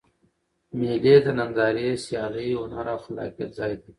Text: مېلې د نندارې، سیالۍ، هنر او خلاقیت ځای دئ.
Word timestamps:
مېلې 0.79 1.15
د 1.25 1.27
نندارې، 1.37 1.87
سیالۍ، 2.03 2.49
هنر 2.61 2.85
او 2.93 2.99
خلاقیت 3.03 3.49
ځای 3.57 3.73
دئ. 3.81 3.87